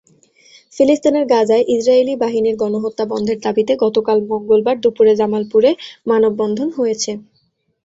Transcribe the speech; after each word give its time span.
ফিলিস্তিনের 0.75 1.25
গাজায় 1.33 1.67
ইসরায়েলি 1.75 2.13
বাহিনীর 2.23 2.55
গণহত্যা 2.61 3.05
বন্ধের 3.11 3.37
দাবিতে 3.45 3.73
গতকাল 3.83 4.17
মঙ্গলবার 4.29 4.75
দুপুরে 4.83 5.13
জামালপুরে 5.19 5.71
মানববন্ধন 6.07 6.67
হয়েছে। 6.77 7.11